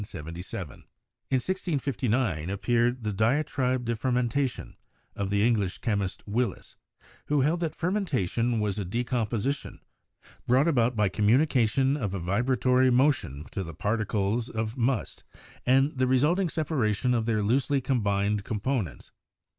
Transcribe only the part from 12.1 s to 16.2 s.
a vibratory motion to the particles of must, and the re